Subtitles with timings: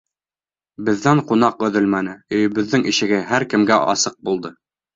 [0.87, 4.57] Беҙҙән ҡунаҡ өҙөлмәне, өйөбөҙҙөң ишеге һәр кемгә асыҡ булды.